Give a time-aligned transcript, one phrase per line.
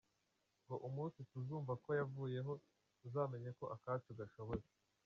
[0.63, 2.53] Ngo umunsi tuzumva ko yavuyeho,
[2.99, 4.73] tuzamenye ko akacu kashobotse.